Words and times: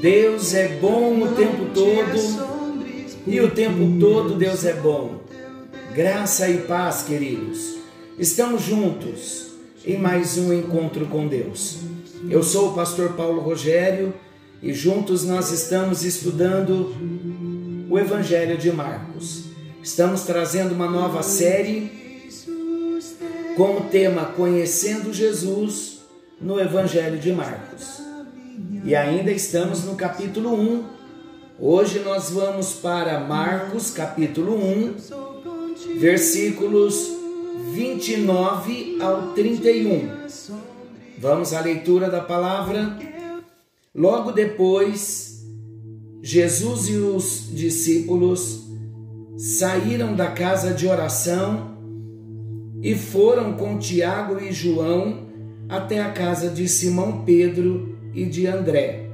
Deus 0.00 0.54
é 0.54 0.68
bom 0.80 1.22
o 1.22 1.34
tempo 1.34 1.66
todo 1.74 3.18
e 3.26 3.40
o 3.40 3.50
tempo 3.50 3.98
todo 3.98 4.36
Deus 4.36 4.64
é 4.64 4.74
bom. 4.74 5.20
Graça 5.92 6.48
e 6.48 6.58
paz, 6.58 7.02
queridos. 7.02 7.78
Estamos 8.16 8.62
juntos 8.62 9.48
em 9.84 9.98
mais 9.98 10.38
um 10.38 10.52
encontro 10.52 11.06
com 11.06 11.26
Deus. 11.26 11.78
Eu 12.30 12.44
sou 12.44 12.70
o 12.70 12.74
pastor 12.74 13.14
Paulo 13.14 13.40
Rogério 13.40 14.14
e 14.62 14.72
juntos 14.72 15.24
nós 15.24 15.50
estamos 15.50 16.04
estudando 16.04 16.94
o 17.90 17.98
Evangelho 17.98 18.56
de 18.56 18.70
Marcos. 18.70 19.46
Estamos 19.82 20.22
trazendo 20.22 20.74
uma 20.74 20.88
nova 20.88 21.24
série 21.24 21.90
com 23.56 23.78
o 23.78 23.80
tema 23.90 24.26
Conhecendo 24.26 25.12
Jesus 25.12 26.02
no 26.40 26.60
Evangelho 26.60 27.18
de 27.18 27.32
Marcos. 27.32 28.07
E 28.84 28.94
ainda 28.94 29.30
estamos 29.30 29.84
no 29.84 29.94
capítulo 29.94 30.54
1. 30.54 30.84
Hoje 31.58 31.98
nós 32.00 32.30
vamos 32.30 32.74
para 32.74 33.20
Marcos, 33.20 33.90
capítulo 33.90 34.54
1, 34.56 34.94
versículos 35.98 37.08
29 37.72 38.98
ao 39.00 39.32
31. 39.32 40.08
Vamos 41.18 41.52
à 41.52 41.60
leitura 41.60 42.08
da 42.08 42.20
palavra. 42.20 42.96
Logo 43.94 44.30
depois, 44.30 45.44
Jesus 46.22 46.88
e 46.88 46.96
os 46.96 47.48
discípulos 47.52 48.64
saíram 49.36 50.14
da 50.14 50.28
casa 50.28 50.72
de 50.72 50.86
oração 50.86 51.76
e 52.82 52.94
foram 52.94 53.54
com 53.54 53.78
Tiago 53.78 54.40
e 54.40 54.52
João 54.52 55.26
até 55.68 56.00
a 56.00 56.10
casa 56.12 56.48
de 56.48 56.68
Simão 56.68 57.24
Pedro 57.24 57.97
e 58.14 58.24
de 58.24 58.46
André. 58.46 59.08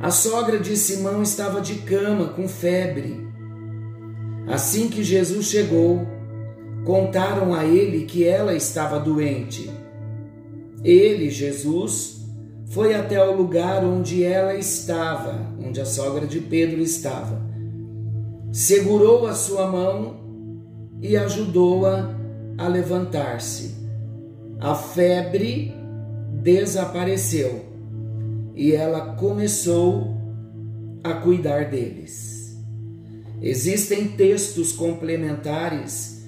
A 0.00 0.10
sogra 0.10 0.58
de 0.58 0.76
Simão 0.76 1.22
estava 1.22 1.60
de 1.60 1.76
cama 1.76 2.28
com 2.28 2.46
febre. 2.46 3.26
Assim 4.46 4.88
que 4.88 5.02
Jesus 5.02 5.46
chegou, 5.46 6.06
contaram 6.84 7.52
a 7.52 7.64
ele 7.64 8.04
que 8.04 8.24
ela 8.24 8.54
estava 8.54 9.00
doente. 9.00 9.70
Ele, 10.84 11.28
Jesus, 11.28 12.24
foi 12.66 12.94
até 12.94 13.22
o 13.22 13.36
lugar 13.36 13.84
onde 13.84 14.22
ela 14.22 14.54
estava, 14.54 15.52
onde 15.60 15.80
a 15.80 15.84
sogra 15.84 16.26
de 16.26 16.40
Pedro 16.40 16.80
estava. 16.80 17.42
Segurou 18.52 19.26
a 19.26 19.34
sua 19.34 19.66
mão 19.66 20.16
e 21.02 21.16
ajudou-a 21.16 22.14
a 22.56 22.68
levantar-se. 22.68 23.76
A 24.60 24.74
febre 24.74 25.74
desapareceu 26.32 27.64
e 28.54 28.72
ela 28.72 29.14
começou 29.14 30.16
a 31.02 31.14
cuidar 31.14 31.70
deles. 31.70 32.56
Existem 33.40 34.08
textos 34.08 34.72
complementares 34.72 36.24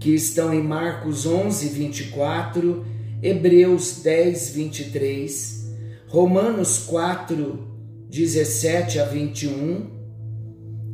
que 0.00 0.14
estão 0.14 0.52
em 0.52 0.62
Marcos 0.62 1.26
11, 1.26 1.68
24, 1.68 2.84
Hebreus 3.22 4.00
10, 4.02 4.50
23, 4.50 5.70
Romanos 6.08 6.78
4, 6.78 7.68
17 8.08 8.98
a 8.98 9.04
21 9.04 9.90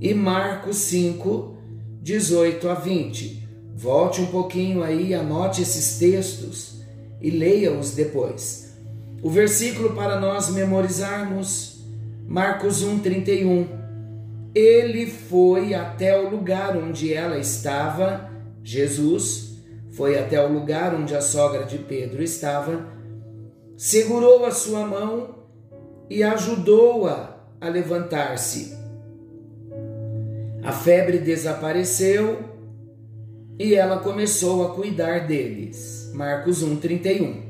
e 0.01 0.13
Marcos 0.13 0.77
5, 0.77 1.57
18 2.03 2.69
a 2.69 2.75
20. 2.75 3.49
Volte 3.77 4.21
um 4.21 4.27
pouquinho 4.27 4.83
aí, 4.83 5.15
anote 5.15 5.63
esses 5.63 5.99
textos 5.99 6.78
e 7.21 7.31
leia-os 7.31 7.93
depois. 7.93 8.77
O 9.23 9.31
versículo 9.31 9.95
para 9.95 10.21
nós 10.21 10.51
memorizarmos, 10.51 11.85
Marcos 12.27 12.83
1:31. 12.83 13.67
Ele 14.55 15.07
foi 15.07 15.75
até 15.75 16.19
o 16.19 16.31
lugar 16.31 16.77
onde 16.77 17.13
ela 17.13 17.39
estava, 17.39 18.31
Jesus 18.63 19.49
foi 19.93 20.17
até 20.19 20.41
o 20.45 20.53
lugar 20.53 20.95
onde 20.95 21.15
a 21.17 21.21
sogra 21.21 21.65
de 21.65 21.79
Pedro 21.79 22.23
estava, 22.23 22.87
segurou 23.77 24.45
a 24.45 24.51
sua 24.53 24.87
mão 24.87 25.39
e 26.09 26.23
ajudou-a 26.23 27.37
a 27.61 27.69
levantar-se. 27.69 28.77
A 30.63 30.73
febre 30.73 31.19
desapareceu 31.19 32.39
e 33.59 33.75
ela 33.75 33.99
começou 33.99 34.65
a 34.65 34.75
cuidar 34.75 35.27
deles. 35.27 36.11
Marcos 36.15 36.63
1:31. 36.63 37.43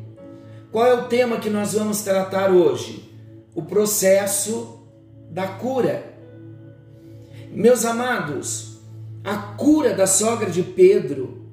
Qual 0.72 0.86
é 0.86 0.94
o 0.94 1.08
tema 1.08 1.38
que 1.38 1.50
nós 1.50 1.74
vamos 1.74 2.02
tratar 2.02 2.50
hoje? 2.50 3.12
O 3.54 3.62
processo 3.62 4.86
da 5.30 5.46
cura. 5.46 6.14
Meus 7.52 7.84
amados, 7.84 8.78
a 9.24 9.36
cura 9.36 9.94
da 9.94 10.06
sogra 10.06 10.50
de 10.50 10.62
Pedro 10.62 11.46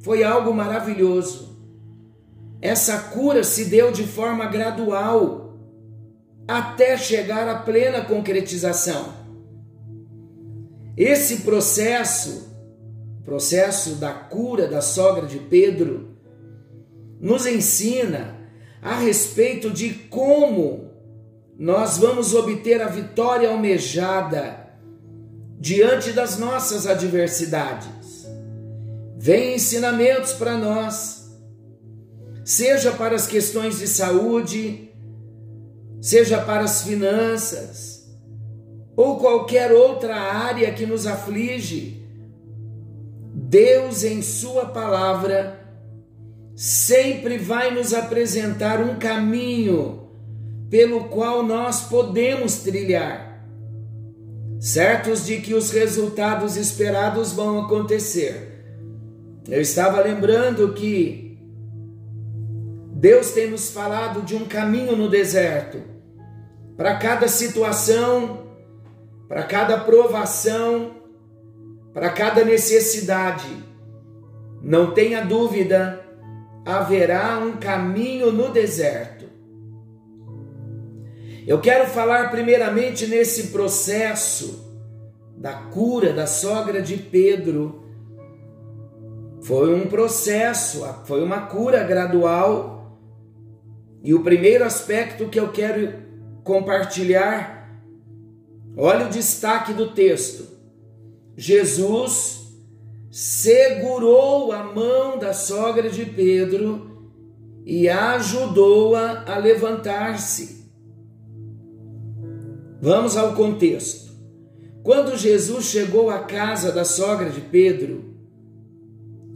foi 0.00 0.24
algo 0.24 0.52
maravilhoso. 0.52 1.50
Essa 2.62 2.98
cura 2.98 3.42
se 3.42 3.66
deu 3.66 3.90
de 3.90 4.04
forma 4.04 4.46
gradual 4.46 5.58
até 6.46 6.96
chegar 6.96 7.48
à 7.48 7.56
plena 7.56 8.04
concretização. 8.04 9.20
Esse 10.96 11.38
processo 11.38 12.49
processo 13.24 13.96
da 13.96 14.12
cura 14.12 14.66
da 14.66 14.80
sogra 14.80 15.26
de 15.26 15.38
Pedro, 15.38 16.16
nos 17.20 17.46
ensina 17.46 18.38
a 18.82 18.96
respeito 18.96 19.70
de 19.70 19.90
como 19.90 20.90
nós 21.58 21.98
vamos 21.98 22.34
obter 22.34 22.80
a 22.80 22.88
vitória 22.88 23.50
almejada 23.50 24.70
diante 25.58 26.12
das 26.12 26.38
nossas 26.38 26.86
adversidades. 26.86 28.26
Vem 29.18 29.56
ensinamentos 29.56 30.32
para 30.32 30.56
nós, 30.56 31.30
seja 32.42 32.90
para 32.92 33.14
as 33.14 33.26
questões 33.26 33.78
de 33.78 33.86
saúde, 33.86 34.90
seja 36.00 36.40
para 36.40 36.64
as 36.64 36.82
finanças, 36.82 38.10
ou 38.96 39.18
qualquer 39.18 39.70
outra 39.70 40.16
área 40.16 40.72
que 40.72 40.86
nos 40.86 41.06
aflige 41.06 41.99
Deus, 43.50 44.04
em 44.04 44.22
Sua 44.22 44.66
palavra, 44.66 45.58
sempre 46.54 47.36
vai 47.36 47.74
nos 47.74 47.92
apresentar 47.92 48.80
um 48.80 48.94
caminho 48.94 50.08
pelo 50.70 51.08
qual 51.08 51.42
nós 51.42 51.80
podemos 51.80 52.58
trilhar, 52.58 53.44
certos 54.60 55.26
de 55.26 55.40
que 55.40 55.52
os 55.52 55.72
resultados 55.72 56.56
esperados 56.56 57.32
vão 57.32 57.64
acontecer. 57.64 59.42
Eu 59.48 59.60
estava 59.60 60.00
lembrando 60.00 60.72
que 60.72 61.36
Deus 62.92 63.32
tem 63.32 63.50
nos 63.50 63.68
falado 63.70 64.22
de 64.22 64.36
um 64.36 64.44
caminho 64.44 64.94
no 64.94 65.08
deserto, 65.08 65.82
para 66.76 66.96
cada 66.98 67.26
situação, 67.26 68.46
para 69.26 69.42
cada 69.42 69.76
provação, 69.80 70.99
para 71.92 72.10
cada 72.10 72.44
necessidade. 72.44 73.48
Não 74.62 74.92
tenha 74.92 75.24
dúvida, 75.24 76.04
haverá 76.64 77.38
um 77.38 77.56
caminho 77.56 78.30
no 78.30 78.50
deserto. 78.50 79.26
Eu 81.46 81.60
quero 81.60 81.86
falar 81.86 82.30
primeiramente 82.30 83.06
nesse 83.06 83.48
processo 83.48 84.70
da 85.36 85.54
cura 85.54 86.12
da 86.12 86.26
sogra 86.26 86.82
de 86.82 86.96
Pedro. 86.96 87.86
Foi 89.42 89.74
um 89.74 89.88
processo, 89.88 90.86
foi 91.06 91.22
uma 91.22 91.46
cura 91.46 91.82
gradual. 91.82 93.00
E 94.02 94.14
o 94.14 94.22
primeiro 94.22 94.64
aspecto 94.64 95.28
que 95.28 95.40
eu 95.40 95.50
quero 95.50 95.94
compartilhar, 96.44 97.80
olha 98.76 99.06
o 99.06 99.10
destaque 99.10 99.72
do 99.72 99.92
texto 99.92 100.49
Jesus 101.40 102.52
segurou 103.10 104.52
a 104.52 104.62
mão 104.62 105.18
da 105.18 105.32
sogra 105.32 105.88
de 105.88 106.04
Pedro 106.04 107.10
e 107.64 107.88
ajudou-a 107.88 109.24
a, 109.26 109.38
levantar-se. 109.38 110.66
Vamos 112.78 113.16
ao 113.16 113.34
contexto. 113.34 114.12
Quando 114.82 115.16
Jesus 115.16 115.64
chegou 115.64 116.10
à 116.10 116.18
casa 116.18 116.70
da 116.72 116.84
sogra 116.84 117.30
de 117.30 117.40
Pedro, 117.40 118.16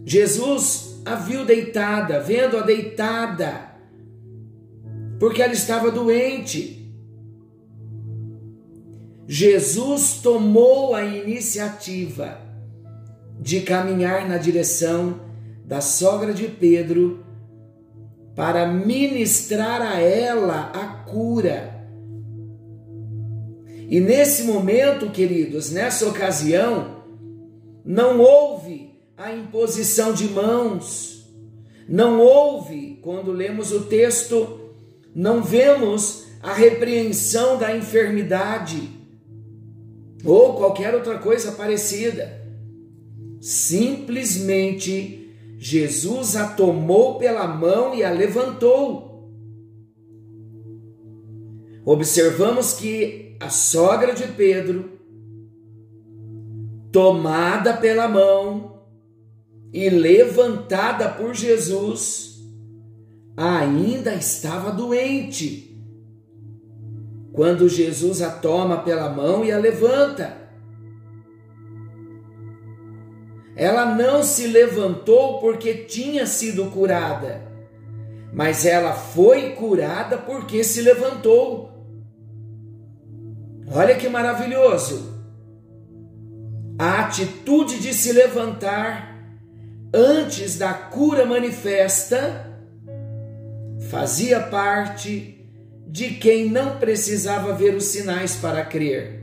Jesus 0.05 1.01
a 1.07 1.15
viu 1.15 1.47
deitada, 1.47 2.21
vendo-a 2.21 2.61
deitada, 2.61 3.79
porque 5.19 5.41
ela 5.41 5.55
estava 5.55 5.91
doente. 5.91 6.84
Jesus 9.27 10.21
tomou 10.23 10.95
a 10.95 11.03
iniciativa 11.05 12.39
de 13.41 13.61
caminhar 13.61 14.29
na 14.29 14.37
direção 14.37 15.21
da 15.65 15.81
sogra 15.81 16.35
de 16.35 16.47
Pedro 16.47 17.25
para 18.35 18.67
ministrar 18.67 19.81
a 19.81 19.99
ela 19.99 20.71
a 20.75 20.87
cura. 21.05 21.73
E 23.89 24.01
nesse 24.01 24.45
momento, 24.45 25.11
queridos, 25.11 25.71
nessa 25.71 26.07
ocasião, 26.07 27.03
não 27.85 28.21
houve 28.21 28.99
a 29.17 29.33
imposição 29.33 30.13
de 30.13 30.29
mãos, 30.29 31.33
não 31.89 32.21
houve, 32.21 32.99
quando 33.03 33.31
lemos 33.31 33.73
o 33.73 33.83
texto, 33.83 34.61
não 35.15 35.43
vemos 35.43 36.25
a 36.43 36.53
repreensão 36.53 37.57
da 37.57 37.75
enfermidade 37.75 39.04
ou 40.25 40.55
qualquer 40.55 40.95
outra 40.95 41.19
coisa 41.19 41.53
parecida. 41.53 42.43
Simplesmente 43.41 45.25
Jesus 45.59 46.37
a 46.37 46.49
tomou 46.49 47.19
pela 47.19 47.47
mão 47.47 47.95
e 47.95 48.03
a 48.03 48.11
levantou. 48.11 49.31
Observamos 51.85 52.73
que 52.73 53.37
a 53.41 53.51
sogra 53.51 54.15
de 54.15 54.27
Pedro, 54.29 54.99
tomada 56.91 57.75
pela 57.75 58.09
mão 58.09 58.83
e 59.73 59.91
levantada 59.91 61.09
por 61.11 61.35
Jesus, 61.35 62.39
ainda 63.37 64.15
estava 64.15 64.71
doente. 64.71 65.64
Quando 67.35 67.69
Jesus 67.69 68.23
a 68.23 68.31
toma 68.31 68.83
pela 68.85 69.11
mão 69.11 69.45
e 69.45 69.51
a 69.51 69.59
levanta. 69.59 70.37
Ela 73.57 73.85
não 73.97 74.23
se 74.23 74.47
levantou 74.47 75.41
porque 75.41 75.75
tinha 75.75 76.27
sido 76.27 76.71
curada, 76.71 77.43
mas 78.33 78.65
ela 78.65 78.93
foi 78.93 79.51
curada 79.51 80.17
porque 80.17 80.63
se 80.63 80.81
levantou. 80.81 81.73
Olha 83.73 83.97
que 83.97 84.09
maravilhoso! 84.09 85.13
A 86.79 87.01
atitude 87.01 87.81
de 87.81 87.93
se 87.93 88.13
levantar 88.13 89.13
antes 89.93 90.57
da 90.57 90.73
cura 90.73 91.27
manifesta 91.27 92.47
fazia 93.91 94.41
parte 94.41 95.34
de 95.95 96.15
quem 96.15 96.51
não 96.51 96.77
precisava 96.81 97.55
ver 97.55 97.73
os 97.77 97.85
sinais 97.85 98.35
para 98.35 98.65
crer 98.65 99.23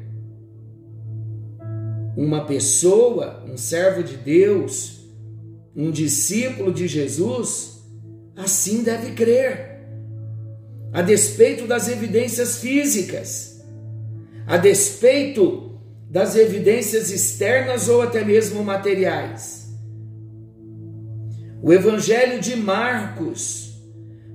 uma 2.15 2.45
pessoa, 2.45 3.44
um 3.45 3.57
servo 3.57 4.01
de 4.01 4.15
Deus, 4.15 5.01
um 5.75 5.91
discípulo 5.91 6.71
de 6.71 6.88
Jesus, 6.88 7.83
assim 8.38 8.83
deve 8.83 9.12
crer, 9.12 9.81
a 10.94 11.01
despeito 11.01 11.68
das 11.68 11.89
evidências 11.89 12.59
físicas, 12.59 13.62
a 14.47 14.56
despeito 14.56 15.77
das 16.09 16.38
evidências 16.38 17.12
externas 17.12 17.89
ou 17.89 18.01
até 18.01 18.23
mesmo 18.23 18.63
materiais. 18.63 19.69
O 21.62 21.73
Evangelho 21.73 22.39
de 22.39 22.56
Marcos 22.56 23.71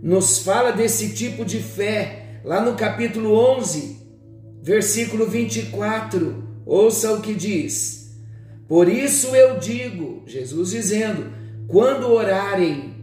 nos 0.02 0.40
fala 0.40 0.72
desse 0.72 1.14
tipo 1.14 1.42
de 1.42 1.60
fé, 1.60 2.25
lá 2.46 2.64
no 2.64 2.76
capítulo 2.76 3.34
11, 3.34 3.96
versículo 4.62 5.26
24 5.26 6.46
Ouça 6.64 7.12
o 7.12 7.20
que 7.20 7.34
diz. 7.34 8.16
Por 8.68 8.88
isso 8.88 9.34
eu 9.34 9.58
digo, 9.58 10.22
Jesus 10.26 10.70
dizendo, 10.70 11.32
quando 11.68 12.10
orarem 12.10 12.94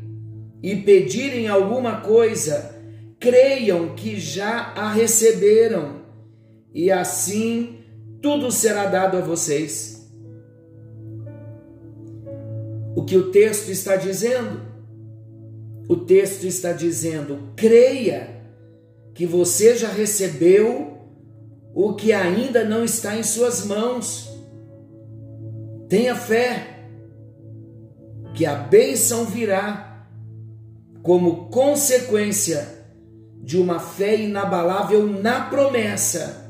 e 0.62 0.76
pedirem 0.78 1.48
alguma 1.48 2.02
coisa, 2.02 2.74
creiam 3.20 3.96
que 3.96 4.20
já 4.20 4.74
a 4.76 4.92
receberam, 4.92 6.02
e 6.74 6.92
assim 6.92 7.80
tudo 8.22 8.52
será 8.52 8.86
dado 8.86 9.18
a 9.18 9.22
vocês. 9.22 10.10
O 12.96 13.04
que 13.06 13.18
o 13.18 13.32
texto 13.32 13.70
está 13.70 13.96
dizendo? 13.96 14.62
O 15.88 15.96
texto 15.96 16.46
está 16.46 16.74
dizendo: 16.74 17.54
creia 17.56 18.43
que 19.14 19.26
você 19.26 19.76
já 19.76 19.90
recebeu 19.90 20.98
o 21.74 21.94
que 21.94 22.14
ainda 22.14 22.64
não 22.64 22.84
está 22.84 23.16
em 23.16 23.24
suas 23.24 23.66
mãos. 23.66 24.30
Tenha 25.88 26.16
fé 26.16 26.86
que 28.34 28.46
a 28.46 28.56
bênção 28.56 29.26
virá 29.26 30.08
como 31.02 31.50
consequência 31.50 32.86
de 33.42 33.58
uma 33.58 33.80
fé 33.80 34.16
inabalável 34.16 35.06
na 35.06 35.42
promessa 35.42 36.44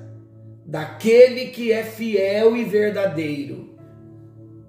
daquele 0.66 1.48
que 1.48 1.72
é 1.72 1.84
fiel 1.84 2.56
e 2.56 2.64
verdadeiro. 2.64 3.76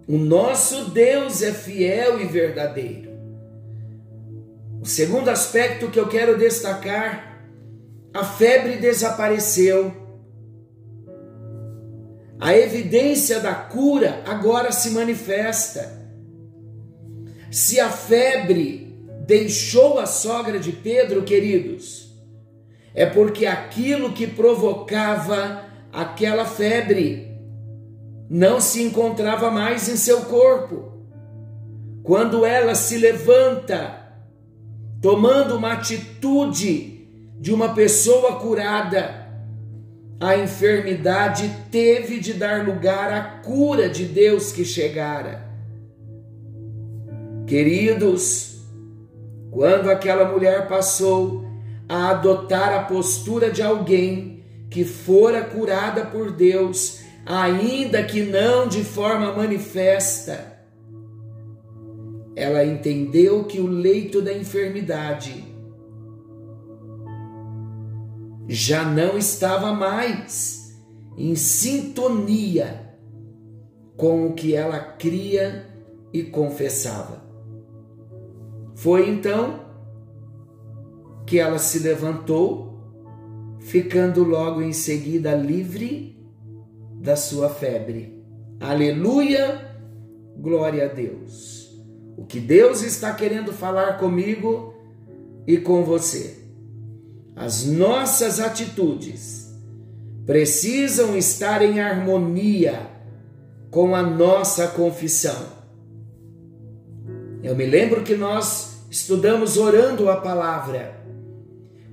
O 0.06 0.18
nosso 0.18 0.90
Deus 0.90 1.42
é 1.42 1.52
fiel 1.52 2.20
e 2.20 2.24
verdadeiro. 2.24 3.12
O 4.82 4.86
segundo 4.86 5.28
aspecto 5.28 5.90
que 5.90 5.98
eu 5.98 6.08
quero 6.08 6.36
destacar, 6.36 7.33
a 8.14 8.24
febre 8.24 8.76
desapareceu 8.76 10.04
a 12.44 12.54
evidência 12.54 13.40
da 13.40 13.54
cura 13.54 14.22
agora 14.26 14.70
se 14.70 14.90
manifesta. 14.90 16.02
Se 17.50 17.80
a 17.80 17.88
febre 17.88 18.98
deixou 19.26 19.98
a 19.98 20.04
sogra 20.04 20.58
de 20.58 20.70
Pedro, 20.70 21.22
queridos, 21.22 22.14
é 22.94 23.06
porque 23.06 23.46
aquilo 23.46 24.12
que 24.12 24.26
provocava 24.26 25.64
aquela 25.90 26.44
febre 26.44 27.34
não 28.28 28.60
se 28.60 28.82
encontrava 28.82 29.50
mais 29.50 29.88
em 29.88 29.96
seu 29.96 30.22
corpo. 30.26 30.92
Quando 32.02 32.44
ela 32.44 32.74
se 32.74 32.98
levanta, 32.98 34.06
tomando 35.00 35.56
uma 35.56 35.72
atitude 35.72 36.93
de 37.44 37.52
uma 37.52 37.74
pessoa 37.74 38.36
curada, 38.36 39.28
a 40.18 40.34
enfermidade 40.34 41.54
teve 41.70 42.18
de 42.18 42.32
dar 42.32 42.64
lugar 42.66 43.12
à 43.12 43.20
cura 43.42 43.86
de 43.86 44.06
Deus 44.06 44.50
que 44.50 44.64
chegara. 44.64 45.46
Queridos, 47.46 48.62
quando 49.50 49.90
aquela 49.90 50.24
mulher 50.24 50.66
passou 50.68 51.44
a 51.86 52.12
adotar 52.12 52.72
a 52.72 52.84
postura 52.84 53.50
de 53.50 53.60
alguém 53.60 54.42
que 54.70 54.82
fora 54.82 55.44
curada 55.44 56.06
por 56.06 56.32
Deus, 56.32 57.00
ainda 57.26 58.02
que 58.04 58.22
não 58.22 58.66
de 58.66 58.82
forma 58.82 59.30
manifesta, 59.34 60.62
ela 62.34 62.64
entendeu 62.64 63.44
que 63.44 63.60
o 63.60 63.66
leito 63.66 64.22
da 64.22 64.32
enfermidade 64.32 65.43
já 68.48 68.84
não 68.84 69.16
estava 69.16 69.72
mais 69.72 70.74
em 71.16 71.34
sintonia 71.34 72.94
com 73.96 74.26
o 74.26 74.34
que 74.34 74.54
ela 74.54 74.78
cria 74.78 75.66
e 76.12 76.22
confessava. 76.22 77.24
Foi 78.74 79.08
então 79.08 79.64
que 81.26 81.38
ela 81.38 81.58
se 81.58 81.78
levantou, 81.78 82.74
ficando 83.60 84.22
logo 84.24 84.60
em 84.60 84.72
seguida 84.72 85.34
livre 85.34 86.22
da 87.00 87.16
sua 87.16 87.48
febre. 87.48 88.22
Aleluia! 88.60 89.72
Glória 90.36 90.84
a 90.84 90.88
Deus. 90.88 91.82
O 92.16 92.24
que 92.24 92.40
Deus 92.40 92.82
está 92.82 93.14
querendo 93.14 93.52
falar 93.52 93.98
comigo 93.98 94.74
e 95.46 95.56
com 95.56 95.84
você 95.84 96.43
as 97.36 97.64
nossas 97.64 98.38
atitudes 98.40 99.52
precisam 100.26 101.16
estar 101.16 101.62
em 101.62 101.80
harmonia 101.80 102.90
com 103.70 103.94
a 103.94 104.02
nossa 104.02 104.68
confissão. 104.68 105.54
Eu 107.42 107.54
me 107.54 107.66
lembro 107.66 108.02
que 108.02 108.14
nós 108.14 108.86
estudamos 108.90 109.56
orando 109.56 110.08
a 110.08 110.16
palavra. 110.16 110.94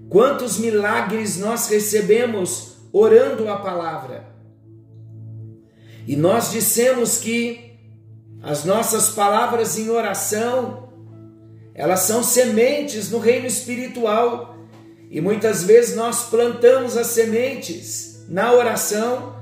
Quantos 0.10 0.58
milagres 0.58 1.38
nós 1.38 1.68
recebemos 1.68 2.78
orando 2.94 3.50
a 3.50 3.58
palavra. 3.58 4.28
E 6.08 6.16
nós 6.16 6.52
dissemos 6.52 7.18
que 7.18 7.80
as 8.42 8.66
nossas 8.66 9.10
palavras 9.10 9.78
em 9.78 9.90
oração, 9.90 10.90
elas 11.74 12.02
são 12.02 12.24
sementes 12.24 13.10
no 13.12 13.20
reino 13.20 13.46
espiritual. 13.46 14.51
E 15.12 15.20
muitas 15.20 15.64
vezes 15.64 15.94
nós 15.94 16.30
plantamos 16.30 16.96
as 16.96 17.08
sementes 17.08 18.24
na 18.30 18.54
oração, 18.54 19.36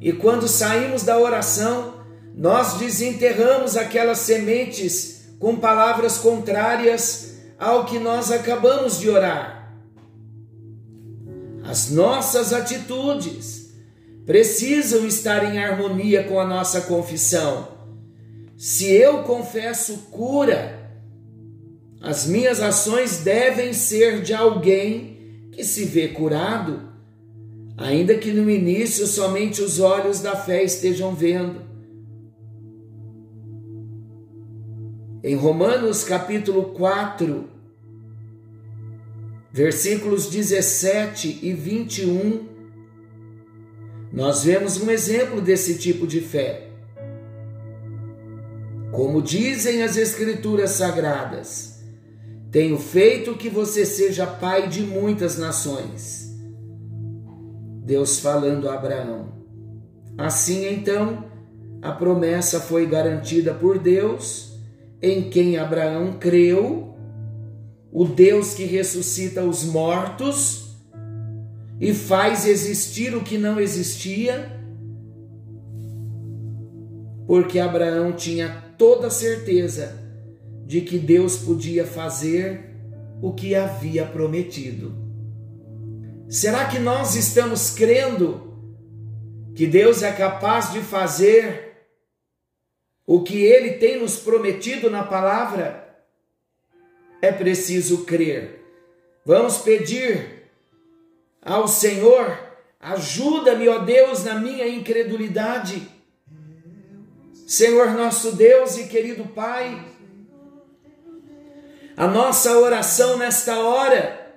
e 0.00 0.12
quando 0.12 0.48
saímos 0.48 1.04
da 1.04 1.16
oração, 1.16 1.94
nós 2.34 2.74
desenterramos 2.74 3.76
aquelas 3.76 4.18
sementes 4.18 5.36
com 5.38 5.54
palavras 5.54 6.18
contrárias 6.18 7.34
ao 7.56 7.84
que 7.84 8.00
nós 8.00 8.32
acabamos 8.32 8.98
de 8.98 9.08
orar. 9.08 9.72
As 11.62 11.88
nossas 11.88 12.52
atitudes 12.52 13.70
precisam 14.26 15.06
estar 15.06 15.54
em 15.54 15.58
harmonia 15.62 16.24
com 16.24 16.40
a 16.40 16.44
nossa 16.44 16.80
confissão. 16.80 17.68
Se 18.56 18.90
eu 18.90 19.22
confesso 19.22 19.98
cura, 20.10 20.80
as 22.00 22.26
minhas 22.26 22.60
ações 22.60 23.18
devem 23.18 23.72
ser 23.72 24.20
de 24.22 24.34
alguém 24.34 25.11
que 25.52 25.62
se 25.62 25.84
vê 25.84 26.08
curado, 26.08 26.80
ainda 27.76 28.16
que 28.16 28.32
no 28.32 28.50
início 28.50 29.06
somente 29.06 29.60
os 29.60 29.78
olhos 29.78 30.20
da 30.20 30.34
fé 30.34 30.64
estejam 30.64 31.14
vendo. 31.14 31.60
Em 35.22 35.36
Romanos 35.36 36.02
capítulo 36.02 36.72
4, 36.72 37.48
versículos 39.52 40.28
17 40.28 41.40
e 41.42 41.52
21, 41.52 42.48
nós 44.10 44.42
vemos 44.42 44.80
um 44.80 44.90
exemplo 44.90 45.40
desse 45.40 45.78
tipo 45.78 46.06
de 46.06 46.20
fé. 46.20 46.68
Como 48.90 49.22
dizem 49.22 49.82
as 49.82 49.96
Escrituras 49.96 50.72
Sagradas, 50.72 51.71
tenho 52.52 52.78
feito 52.78 53.34
que 53.34 53.48
você 53.48 53.86
seja 53.86 54.26
pai 54.26 54.68
de 54.68 54.82
muitas 54.82 55.38
nações. 55.38 56.30
Deus 57.82 58.18
falando 58.18 58.68
a 58.68 58.74
Abraão. 58.74 59.32
Assim 60.18 60.68
então, 60.68 61.24
a 61.80 61.90
promessa 61.90 62.60
foi 62.60 62.86
garantida 62.86 63.54
por 63.54 63.78
Deus 63.78 64.52
em 65.00 65.30
quem 65.30 65.56
Abraão 65.56 66.18
creu, 66.20 66.94
o 67.90 68.04
Deus 68.04 68.52
que 68.52 68.64
ressuscita 68.64 69.42
os 69.42 69.64
mortos 69.64 70.76
e 71.80 71.94
faz 71.94 72.46
existir 72.46 73.16
o 73.16 73.22
que 73.22 73.38
não 73.38 73.58
existia, 73.58 74.60
porque 77.26 77.58
Abraão 77.58 78.12
tinha 78.12 78.62
toda 78.76 79.08
certeza 79.08 80.01
de 80.72 80.80
que 80.80 80.98
Deus 80.98 81.36
podia 81.36 81.84
fazer 81.84 82.64
o 83.20 83.34
que 83.34 83.54
havia 83.54 84.06
prometido. 84.06 84.96
Será 86.30 86.66
que 86.66 86.78
nós 86.78 87.14
estamos 87.14 87.68
crendo 87.68 88.56
que 89.54 89.66
Deus 89.66 90.02
é 90.02 90.10
capaz 90.10 90.72
de 90.72 90.80
fazer 90.80 91.90
o 93.06 93.22
que 93.22 93.42
ele 93.42 93.72
tem 93.72 94.00
nos 94.00 94.16
prometido 94.16 94.88
na 94.88 95.02
palavra, 95.02 95.94
é 97.20 97.30
preciso 97.30 98.06
crer. 98.06 98.64
Vamos 99.26 99.58
pedir 99.58 100.48
ao 101.42 101.68
Senhor, 101.68 102.34
ajuda-me, 102.80 103.68
ó 103.68 103.80
Deus, 103.80 104.24
na 104.24 104.36
minha 104.36 104.66
incredulidade. 104.66 105.86
Senhor 107.46 107.90
nosso 107.90 108.32
Deus 108.32 108.78
e 108.78 108.88
querido 108.88 109.26
Pai, 109.26 109.91
a 112.02 112.08
nossa 112.08 112.58
oração 112.58 113.16
nesta 113.16 113.60
hora 113.60 114.34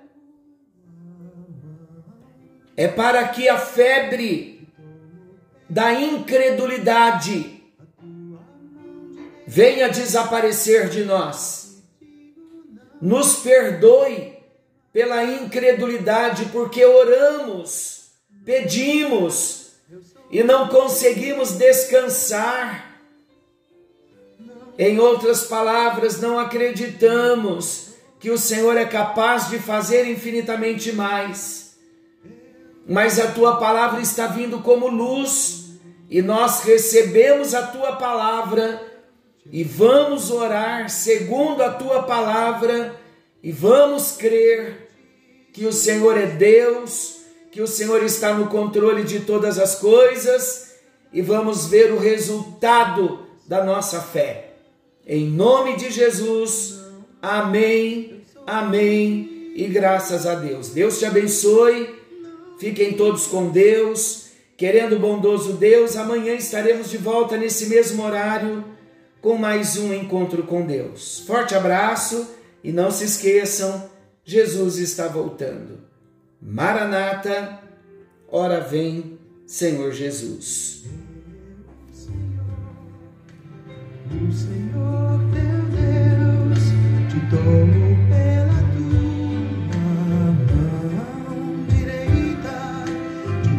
é 2.77 2.87
para 2.87 3.27
que 3.29 3.49
a 3.49 3.57
febre 3.57 4.69
da 5.67 5.91
incredulidade 5.91 7.63
venha 9.47 9.89
desaparecer 9.89 10.89
de 10.89 11.05
nós. 11.05 11.81
Nos 13.01 13.37
perdoe 13.37 14.37
pela 14.93 15.23
incredulidade, 15.23 16.45
porque 16.51 16.85
oramos, 16.85 18.11
pedimos 18.45 19.71
e 20.29 20.43
não 20.43 20.67
conseguimos 20.67 21.53
descansar. 21.53 22.94
Em 24.77 24.99
outras 24.99 25.43
palavras, 25.43 26.19
não 26.19 26.37
acreditamos 26.37 27.93
que 28.19 28.29
o 28.29 28.37
Senhor 28.37 28.75
é 28.75 28.85
capaz 28.85 29.49
de 29.49 29.57
fazer 29.57 30.05
infinitamente 30.09 30.91
mais. 30.91 31.77
Mas 32.87 33.19
a 33.19 33.31
tua 33.31 33.57
palavra 33.57 34.01
está 34.01 34.27
vindo 34.27 34.59
como 34.59 34.87
luz 34.87 35.65
e 36.09 36.21
nós 36.21 36.63
recebemos 36.63 37.53
a 37.53 37.67
tua 37.67 37.93
palavra 37.93 38.81
e 39.51 39.63
vamos 39.63 40.29
orar 40.29 40.89
segundo 40.89 41.63
a 41.63 41.71
tua 41.71 42.03
palavra 42.03 42.95
e 43.41 43.51
vamos 43.51 44.11
crer 44.13 44.89
que 45.53 45.65
o 45.65 45.71
Senhor 45.71 46.17
é 46.17 46.25
Deus, 46.25 47.21
que 47.51 47.61
o 47.61 47.67
Senhor 47.67 48.03
está 48.03 48.33
no 48.33 48.47
controle 48.47 49.03
de 49.03 49.21
todas 49.21 49.57
as 49.57 49.75
coisas 49.75 50.75
e 51.13 51.21
vamos 51.21 51.67
ver 51.67 51.91
o 51.91 51.99
resultado 51.99 53.25
da 53.47 53.63
nossa 53.63 54.01
fé. 54.01 54.44
Em 55.07 55.29
nome 55.29 55.77
de 55.77 55.91
Jesus, 55.91 56.79
amém, 57.21 58.21
amém 58.47 59.53
e 59.55 59.67
graças 59.67 60.25
a 60.25 60.33
Deus. 60.33 60.69
Deus 60.69 60.97
te 60.97 61.05
abençoe, 61.05 61.93
fiquem 62.59 62.93
todos 62.93 63.27
com 63.27 63.49
Deus, 63.49 64.29
querendo 64.57 64.95
o 64.95 64.99
bondoso 64.99 65.53
Deus, 65.53 65.95
amanhã 65.95 66.33
estaremos 66.33 66.89
de 66.89 66.97
volta 66.97 67.37
nesse 67.37 67.67
mesmo 67.67 68.03
horário 68.03 68.65
com 69.21 69.37
mais 69.37 69.77
um 69.77 69.93
encontro 69.93 70.41
com 70.41 70.65
Deus. 70.65 71.19
Forte 71.27 71.53
abraço 71.53 72.27
e 72.63 72.71
não 72.71 72.89
se 72.89 73.05
esqueçam, 73.05 73.87
Jesus 74.23 74.77
está 74.77 75.07
voltando. 75.07 75.81
Maranata, 76.41 77.59
ora 78.27 78.59
vem, 78.59 79.19
Senhor 79.45 79.91
Jesus. 79.91 80.83
Senhor 84.31 84.74
teu 87.29 87.37
Deus 87.37 87.39
te 87.39 87.43
tomou 87.43 88.04